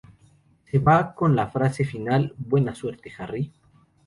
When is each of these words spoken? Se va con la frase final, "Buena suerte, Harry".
Se 0.71 0.79
va 0.79 1.13
con 1.13 1.35
la 1.35 1.45
frase 1.49 1.85
final, 1.85 2.33
"Buena 2.35 2.73
suerte, 2.73 3.13
Harry". 3.19 3.51